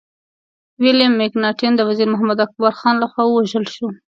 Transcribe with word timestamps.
ويليم 0.79 1.11
مکناټن 1.21 1.71
د 1.75 1.81
وزير 1.89 2.07
محمد 2.13 2.39
اکبر 2.45 2.71
خان 2.79 2.95
لخوا 3.03 3.23
ووژل 3.27 3.65
شو. 3.73 3.87